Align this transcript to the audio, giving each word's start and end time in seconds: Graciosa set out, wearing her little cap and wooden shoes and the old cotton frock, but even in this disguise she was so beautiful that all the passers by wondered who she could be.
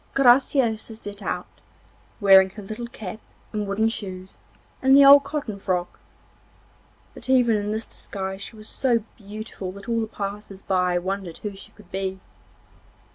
Graciosa 0.15 0.95
set 0.95 1.21
out, 1.21 1.45
wearing 2.19 2.49
her 2.51 2.63
little 2.63 2.87
cap 2.87 3.19
and 3.53 3.67
wooden 3.67 3.87
shoes 3.87 4.35
and 4.81 4.97
the 4.97 5.05
old 5.05 5.23
cotton 5.23 5.59
frock, 5.59 5.99
but 7.13 7.29
even 7.29 7.55
in 7.55 7.71
this 7.71 7.85
disguise 7.85 8.41
she 8.41 8.55
was 8.55 8.67
so 8.67 9.03
beautiful 9.15 9.71
that 9.73 9.87
all 9.87 10.01
the 10.01 10.07
passers 10.07 10.63
by 10.63 10.97
wondered 10.97 11.37
who 11.43 11.53
she 11.53 11.69
could 11.73 11.91
be. 11.91 12.19